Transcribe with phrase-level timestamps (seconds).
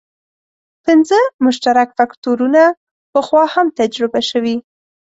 [0.85, 2.63] پنځه مشترک فکټورونه
[3.13, 4.55] پخوا هم تجربه شوي.